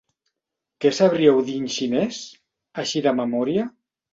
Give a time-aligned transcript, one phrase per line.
[0.85, 2.23] ¿Què sabríeu dir en xinès,
[2.85, 3.71] així de memòria?